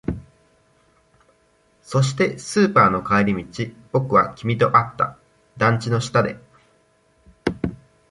[1.83, 5.15] そして、スーパーの帰り道、僕は君と会った。
[5.57, 6.39] 団地の下で。